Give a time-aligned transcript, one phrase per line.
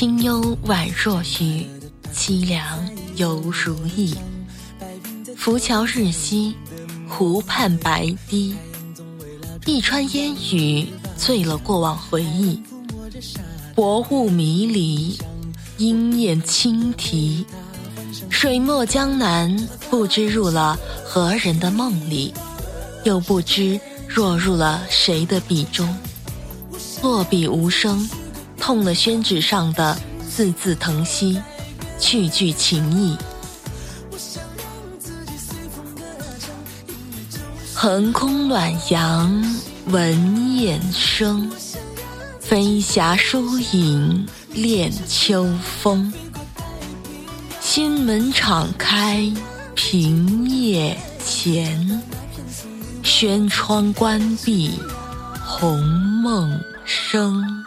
[0.00, 1.66] 清幽宛若雨，
[2.10, 4.14] 凄凉犹如意。
[5.36, 6.56] 浮桥日夕，
[7.06, 8.56] 湖畔白堤。
[9.66, 10.86] 一川烟雨，
[11.18, 12.62] 醉了过往回忆。
[13.74, 15.18] 薄雾迷离，
[15.76, 17.44] 莺燕轻啼。
[18.30, 19.54] 水墨江南，
[19.90, 22.32] 不知入了何人的梦里，
[23.04, 23.78] 又不知
[24.14, 25.94] 落入了谁的笔中。
[27.02, 28.08] 落笔无声，
[28.70, 29.98] 痛了宣纸上的
[30.32, 31.42] 字字疼惜，
[31.98, 33.16] 句句情意。
[37.74, 39.44] 横空暖阳，
[39.86, 41.50] 闻雁声，
[42.38, 45.48] 飞霞疏影，恋秋
[45.82, 46.12] 风。
[47.60, 49.28] 心门敞开，
[49.74, 52.00] 平夜前，
[53.02, 54.78] 轩窗关闭，
[55.44, 55.76] 红
[56.22, 57.59] 梦生。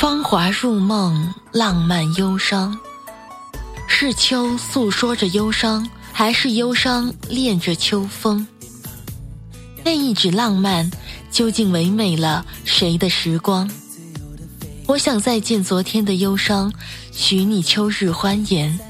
[0.00, 2.74] 芳华入梦，浪漫忧伤。
[3.86, 8.46] 是秋诉说着忧伤，还是忧伤恋着秋风？
[9.84, 10.90] 那一纸浪漫，
[11.30, 13.70] 究竟唯美了谁的时光？
[14.86, 16.72] 我想再见昨天的忧伤，
[17.12, 18.80] 许你秋日欢颜，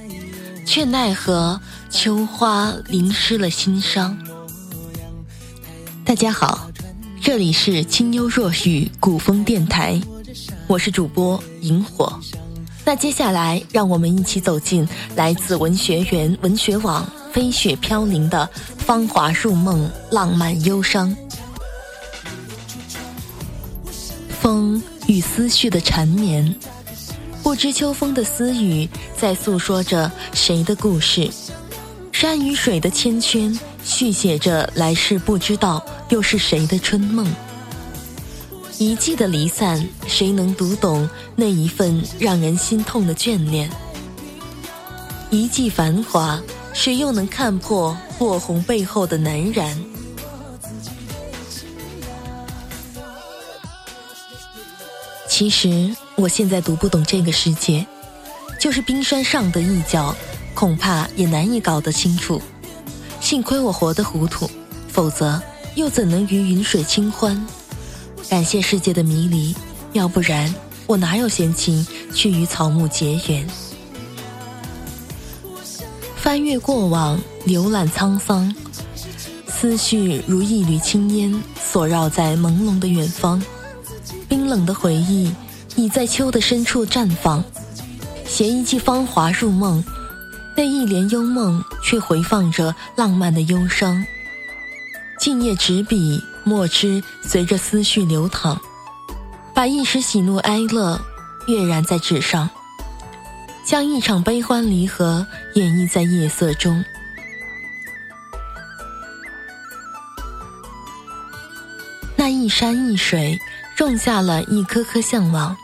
[0.65, 4.17] 却奈何秋花淋湿了心伤。
[6.05, 6.71] 大家好，
[7.21, 10.01] 这里是清幽若雨古风电台。
[10.71, 12.17] 我是主播萤火，
[12.85, 21.13] 那接下来让我们一起走进来自文学园文学网飞雪飘零的芳华入梦，浪漫忧伤，
[24.29, 26.55] 风与思绪的缠绵，
[27.43, 31.29] 不知秋风的私语在诉说着谁的故事，
[32.13, 37.27] 山与水的牵圈续写着来世不知道又是谁的春梦。
[38.81, 43.71] 一季的离散，谁能读懂那一份让人心痛的眷恋？
[45.29, 46.41] 一季繁华，
[46.73, 49.79] 谁又能看破落红背后的难燃？
[55.29, 57.87] 其实，我现在读不懂这个世界，
[58.59, 60.17] 就是冰山上的一角，
[60.55, 62.41] 恐怕也难以搞得清楚。
[63.21, 64.51] 幸亏我活得糊涂，
[64.89, 65.39] 否则
[65.75, 67.47] 又怎能与云水清欢？
[68.29, 69.55] 感谢世界的迷离，
[69.93, 70.55] 要不然
[70.87, 73.47] 我哪有闲情去与草木结缘？
[76.17, 78.55] 翻阅过往，浏览沧桑，
[79.49, 83.43] 思绪如一缕青烟，锁绕在朦胧的远方。
[84.29, 85.35] 冰冷的回忆
[85.75, 87.43] 已在秋的深处绽放，
[88.27, 89.83] 携一季芳华入梦，
[90.57, 94.05] 那一帘幽梦却回放着浪漫的忧伤。
[95.19, 96.23] 静夜执笔。
[96.45, 98.61] 墨汁随着思绪流淌，
[99.55, 101.01] 把一时喜怒哀乐
[101.47, 102.49] 跃然在纸上，
[103.65, 106.85] 将一场悲欢离合演绎在夜色中。
[112.17, 113.39] 那一山一水
[113.77, 115.57] 种下了一颗颗向往，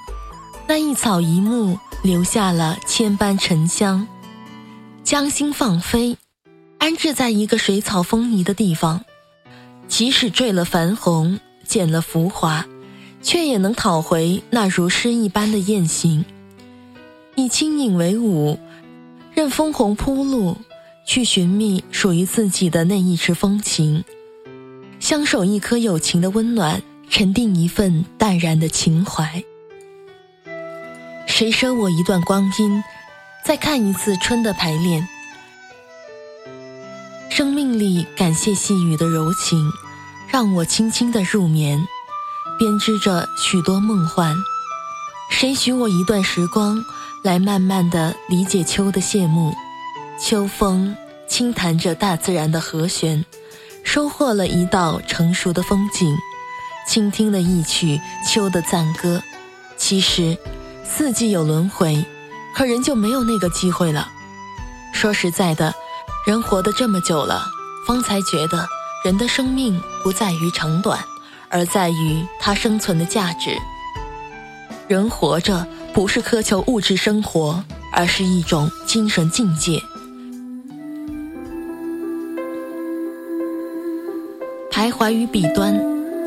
[0.67, 4.07] 那一草一木留下了千般沉香。
[5.05, 6.17] 将心放飞，
[6.79, 9.05] 安置在一个水草丰迤的地方。
[9.89, 12.67] 即使坠了繁红，减了浮华，
[13.23, 16.25] 却也能讨回那如诗一般的艳行。
[17.35, 18.59] 以轻盈为舞，
[19.33, 20.57] 任枫红铺路，
[21.07, 24.05] 去寻觅属于自己的那一池风情，
[24.99, 29.43] 相守一颗友情的温暖，沉淀一份淡然的情怀。
[31.27, 32.83] 谁舍我一段光阴，
[33.45, 35.07] 再看一次春的排练。
[37.37, 39.71] 生命里感谢细雨的柔情，
[40.27, 41.87] 让我轻轻的入眠，
[42.59, 44.35] 编织着许多梦幻。
[45.29, 46.83] 谁许我一段时光，
[47.23, 49.55] 来慢慢的理解秋的谢幕？
[50.19, 50.97] 秋风
[51.29, 53.23] 轻弹着大自然的和弦，
[53.85, 56.17] 收获了一道成熟的风景，
[56.89, 59.23] 倾听了一曲秋的赞歌。
[59.77, 60.39] 其实，
[60.83, 62.03] 四季有轮回，
[62.55, 64.09] 可人就没有那个机会了。
[64.95, 65.75] 说实在的。
[66.27, 67.47] 人活得这么久了，
[67.87, 68.67] 方才觉得
[69.05, 70.99] 人的生命不在于长短，
[71.49, 73.51] 而在于他生存的价值。
[74.89, 75.65] 人活着
[75.95, 77.63] 不是苛求物质生活，
[77.93, 79.81] 而是一种精神境界。
[84.73, 85.81] 徘徊于笔端，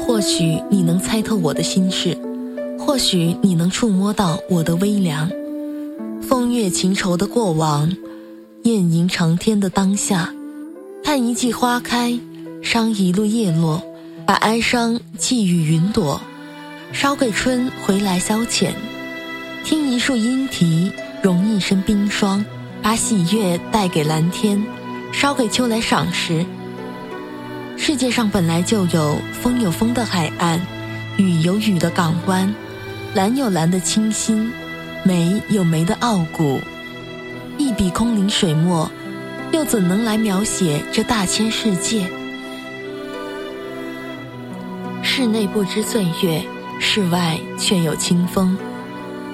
[0.07, 2.17] 或许你能猜透我的心事，
[2.79, 5.29] 或许你能触摸到我的微凉。
[6.21, 7.91] 风月情愁的过往。
[8.69, 10.31] 艳迎长天的当下，
[11.03, 12.19] 看一季花开，
[12.61, 13.81] 赏一路叶落，
[14.27, 16.21] 把哀伤寄予云朵，
[16.93, 18.69] 捎给春回来消遣。
[19.63, 20.91] 听一树莺啼，
[21.23, 22.45] 融一身冰霜，
[22.79, 24.63] 把喜悦带给蓝天，
[25.11, 26.45] 捎给秋来赏识。
[27.75, 30.61] 世界上本来就有风有风的海岸，
[31.17, 32.53] 雨有雨的港湾，
[33.15, 34.51] 蓝有蓝的清新，
[35.03, 36.61] 梅有梅的傲骨。
[37.79, 38.91] 笔空灵水墨，
[39.53, 42.05] 又怎能来描写这大千世界？
[45.01, 46.43] 室内不知岁月，
[46.77, 48.57] 室外却有清风。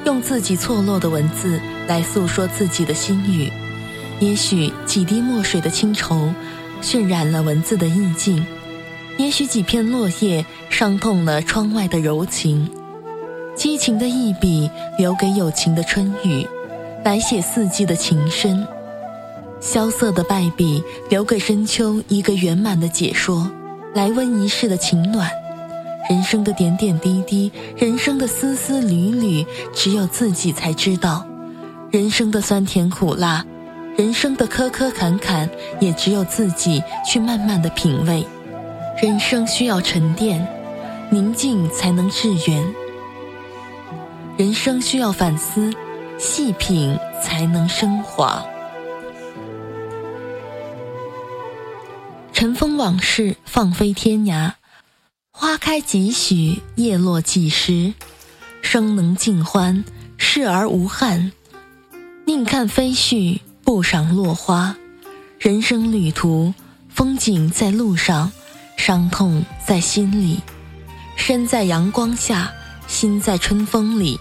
[0.05, 3.51] 用自己错落的文字来诉说自己的心语，
[4.19, 6.31] 也许几滴墨水的清愁。
[6.83, 8.45] 渲染了文字的意境，
[9.17, 12.69] 也许几片落叶伤痛了窗外的柔情，
[13.55, 14.69] 激情的一笔
[14.99, 16.47] 留给有情的春雨，
[17.05, 18.65] 来写四季的情深；
[19.61, 23.47] 萧瑟的败笔留给深秋一个圆满的解说，
[23.93, 25.29] 来温一世的情暖。
[26.09, 31.23] 人生的点点滴滴，人生的丝丝缕缕，只有自己才知道；
[31.91, 33.45] 人生的酸甜苦辣。
[33.95, 35.47] 人生的磕磕坎坎，
[35.79, 38.25] 也只有自己去慢慢的品味。
[38.99, 40.43] 人生需要沉淀，
[41.11, 42.63] 宁静才能致远；
[44.37, 45.71] 人生需要反思，
[46.17, 48.43] 细品才能升华。
[52.33, 54.53] 尘封往事，放飞天涯。
[55.31, 57.93] 花开几许，叶落几时？
[58.61, 59.83] 生能尽欢，
[60.17, 61.31] 逝而无憾。
[62.25, 63.39] 宁看飞絮。
[63.65, 64.75] 不赏落花，
[65.39, 66.53] 人生旅途，
[66.87, 68.31] 风景在路上，
[68.77, 70.39] 伤痛在心里。
[71.15, 72.53] 身在阳光下，
[72.85, 74.19] 心在春风里。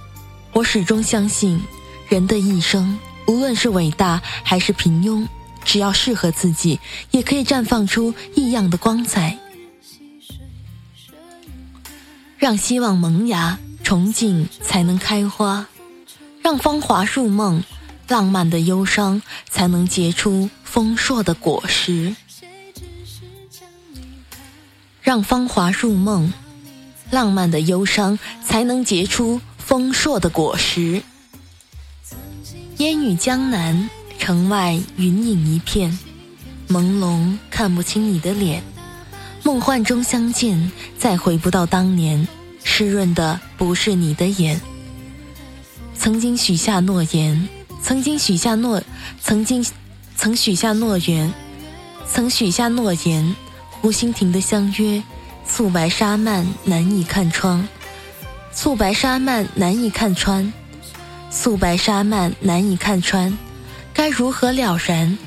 [0.55, 1.61] 我始终相信，
[2.09, 5.27] 人的一生，无论是伟大还是平庸，
[5.65, 6.79] 只要适合自己，
[7.11, 9.39] 也可以绽放出异样的光彩。
[12.37, 15.67] 让希望萌芽，憧憬才能开花，
[16.43, 17.62] 让芳华入梦。
[18.06, 22.15] 浪漫的忧伤才能结出丰硕的果实，
[25.01, 26.31] 让芳华入梦；
[27.11, 31.03] 浪漫的忧伤才能结出丰硕的果实。
[32.85, 33.89] 烟雨江南，
[34.19, 35.99] 城外云影一片，
[36.69, 38.63] 朦胧看不清你的脸。
[39.43, 42.29] 梦幻中相见，再回不到当年。
[42.63, 44.61] 湿润的不是你的眼，
[45.99, 47.49] 曾经许下诺言。
[47.81, 48.83] 曾经许下诺，
[49.19, 49.65] 曾经
[50.15, 51.33] 曾许下诺言，
[52.07, 53.35] 曾许下诺言。
[53.81, 55.03] 湖心亭的相约，
[55.47, 57.67] 素白纱幔难以看穿，
[58.53, 60.53] 素白纱幔难以看穿，
[61.35, 63.37] 素白纱幔难以看穿。
[63.93, 65.19] 该如何了然？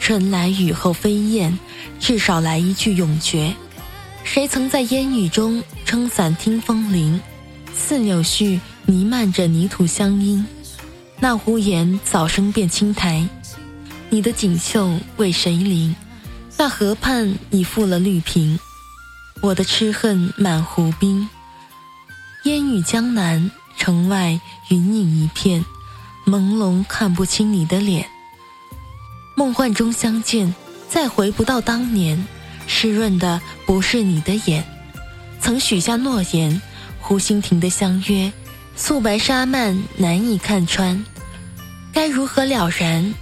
[0.00, 1.56] 春来雨后飞燕，
[2.00, 3.54] 至少来一句永诀。
[4.24, 7.20] 谁曾在烟雨中撑伞听风铃？
[7.74, 10.44] 似柳絮弥漫着泥土香音。
[11.18, 13.28] 那屋檐早生变青苔，
[14.08, 15.94] 你的锦绣为谁淋？
[16.56, 18.58] 那河畔已覆了绿萍，
[19.42, 21.28] 我的痴恨满湖滨。
[22.44, 25.64] 烟雨江南，城外云影一片，
[26.26, 28.06] 朦胧看不清你的脸。
[29.34, 30.54] 梦幻中相见，
[30.86, 32.26] 再回不到当年。
[32.66, 34.62] 湿润的不是你的眼，
[35.40, 36.60] 曾许下诺言，
[37.00, 38.30] 湖心亭的相约。
[38.76, 41.02] 素白纱幔难以看穿，
[41.90, 43.14] 该如何了然？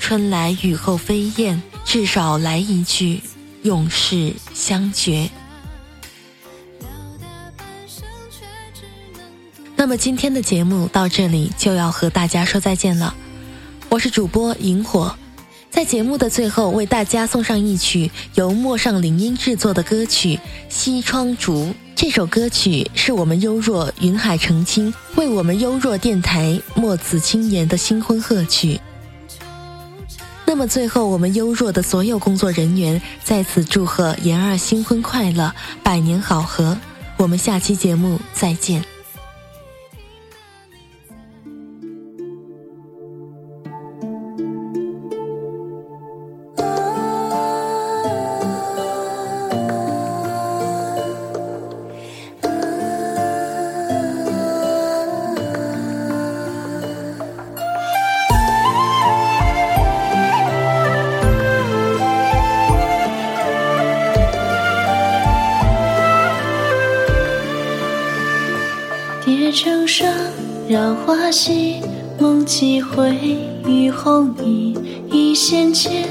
[0.00, 3.22] 春来雨后飞燕，至少来一句
[3.62, 5.30] 永世相绝。
[9.78, 13.14] 那么今天的节目到这里就要和大家说再见了，
[13.88, 15.14] 我是主播萤火，
[15.70, 20.34] 在节目的最后为大家送上一曲由陌上铃音制作的歌曲
[20.68, 21.66] 《西窗烛》。
[21.94, 28.80] 这首歌曲是我们优若云海澄清为我们优若电台墨子青言的新婚贺曲。
[30.44, 35.54] 那么最后，我们优若的所有工作人员在此祝贺妍儿新婚快乐，
[35.84, 36.76] 百年好合。
[37.16, 38.97] 我们下期节目再见。
[70.68, 71.76] 绕花溪，
[72.18, 73.16] 梦几回，
[73.66, 74.76] 雨后衣，
[75.10, 76.04] 一线牵，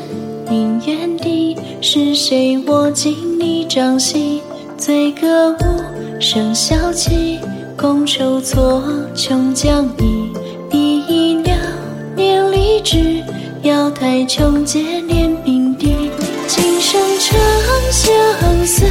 [0.49, 4.41] 姻缘地，是谁握紧你掌心？
[4.75, 5.55] 醉歌舞，
[6.19, 7.37] 笙箫起，
[7.77, 8.81] 觥筹错，
[9.13, 10.31] 琼浆溢。
[10.71, 11.55] 第一鸟，
[12.15, 13.23] 念离枝，
[13.61, 16.09] 瑶台琼阶念并蒂。
[16.47, 17.39] 今生长
[17.91, 18.89] 相随，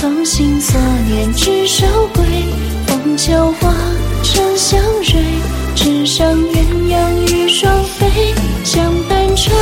[0.00, 2.24] 同心所念执手归。
[2.86, 3.74] 凤求凰，
[4.62, 5.18] 相蕊，
[5.74, 6.54] 纸上鸳
[6.88, 8.32] 鸯与双飞。
[8.62, 9.52] 相伴长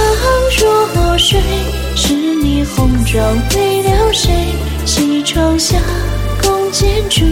[0.59, 1.41] 若水，
[1.97, 3.25] 是你红妆
[3.57, 4.31] 为了谁？
[4.85, 5.79] 西窗下，
[6.43, 7.25] 共剪烛，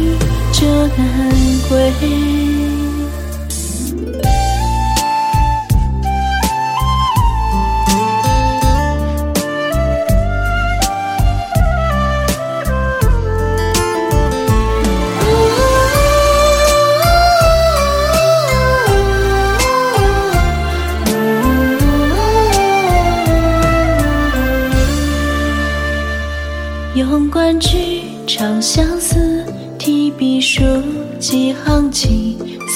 [0.50, 1.30] 折南
[1.68, 2.57] 归。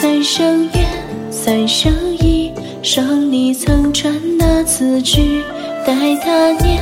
[0.00, 0.86] 三生缘，
[1.28, 5.42] 三生意，上你曾传那词句。
[5.84, 5.92] 待
[6.22, 6.80] 他年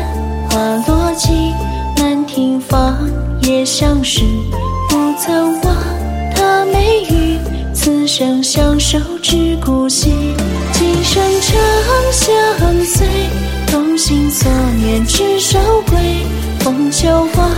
[0.50, 1.52] 华落尽，
[1.96, 3.08] 满庭芳
[3.42, 4.20] 叶相识。
[4.88, 5.74] 不曾忘
[6.36, 7.38] 他眉宇，
[7.72, 10.12] 此生相守至古稀。
[10.74, 11.58] 今生长
[12.12, 13.06] 相随，
[13.66, 15.58] 同心所念执手
[15.88, 15.98] 归。
[16.60, 17.50] 风求凰，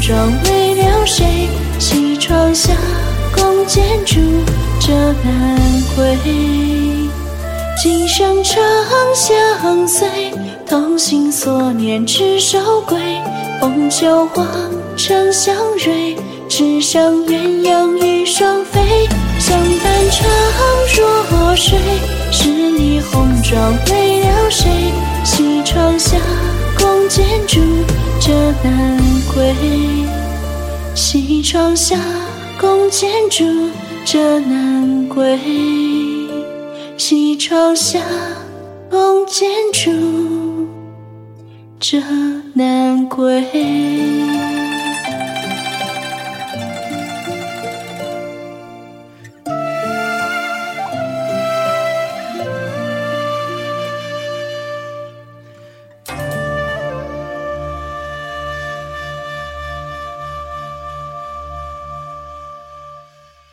[0.00, 1.26] 红妆为了谁？
[1.78, 2.72] 西窗下，
[3.34, 4.18] 共剪烛，
[4.80, 5.60] 折南
[5.94, 6.16] 归。
[7.82, 8.56] 今生长
[9.14, 10.08] 相随，
[10.66, 12.98] 同心所念执手归。
[13.60, 14.46] 凤求凰，
[14.96, 16.16] 城相蕊，
[16.48, 18.80] 纸上鸳鸯与双飞。
[19.38, 20.26] 相伴长
[20.96, 21.78] 若水，
[22.32, 24.66] 是你红妆为了谁？
[25.24, 26.16] 西窗下，
[27.10, 27.58] 建筑
[28.20, 29.02] 这难
[29.34, 29.52] 归，
[30.94, 31.96] 西窗下
[32.56, 33.44] 共建筑
[34.04, 35.36] 这难归，
[36.96, 37.98] 西窗下
[38.88, 39.90] 共建筑
[41.80, 42.00] 这
[42.54, 43.44] 难归。